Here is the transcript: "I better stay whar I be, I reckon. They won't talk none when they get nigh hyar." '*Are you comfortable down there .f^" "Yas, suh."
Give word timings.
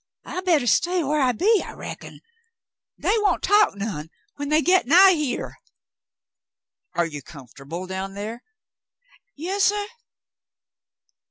"I 0.25 0.41
better 0.41 0.65
stay 0.65 1.03
whar 1.03 1.19
I 1.21 1.31
be, 1.31 1.61
I 1.63 1.73
reckon. 1.73 2.21
They 2.97 3.13
won't 3.17 3.43
talk 3.43 3.75
none 3.75 4.09
when 4.35 4.49
they 4.49 4.63
get 4.63 4.87
nigh 4.87 5.13
hyar." 5.13 5.57
'*Are 6.95 7.05
you 7.05 7.21
comfortable 7.21 7.85
down 7.85 8.15
there 8.15 8.37
.f^" 8.37 8.39
"Yas, 9.35 9.63
suh." 9.65 9.87